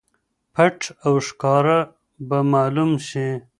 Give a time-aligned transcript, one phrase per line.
[0.53, 1.79] پټ او ښکاره
[2.27, 3.27] به معلوم شي.